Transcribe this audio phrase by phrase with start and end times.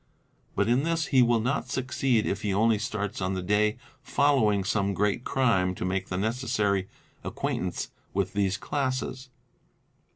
[0.55, 3.77] But in this he will not suc ceed if he only starts on the day
[4.01, 6.87] following some great crime to make_ the necessary
[7.23, 9.29] acquaintance with these classes.